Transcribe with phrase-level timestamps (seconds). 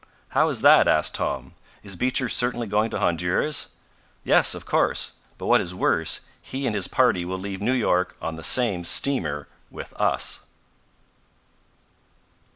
[0.29, 1.53] "How is that?" asked Tom.
[1.83, 3.67] "Is Beecher certainly going to Honduras?"
[4.23, 5.11] "Yes, of course.
[5.37, 8.83] But what is worse, he and his party will leave New York on the same
[8.83, 10.47] steamer with us!"